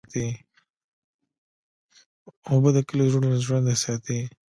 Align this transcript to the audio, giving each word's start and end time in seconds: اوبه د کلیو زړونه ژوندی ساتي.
اوبه 2.49 2.69
د 2.73 2.77
کلیو 2.87 3.11
زړونه 3.13 3.37
ژوندی 3.45 3.75
ساتي. 3.83 4.19